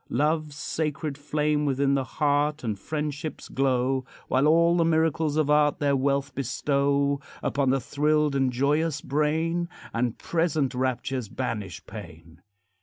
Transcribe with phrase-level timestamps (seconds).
[0.09, 5.77] Love's sacred flame within the heart And friendship's glow; While all the miracles of art
[5.77, 12.41] Their wealth bestow Upon the thrilled and joyous brain, And present raptures banish pain.